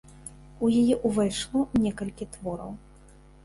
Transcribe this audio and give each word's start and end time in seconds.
У 0.67 0.69
яе 0.81 0.95
ўвайшло 1.11 1.59
некалькі 1.87 2.31
твораў. 2.37 2.77